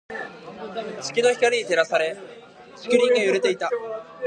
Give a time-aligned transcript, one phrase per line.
[1.03, 2.17] 月の光に照らされ、
[2.75, 3.69] 竹林が揺れていた。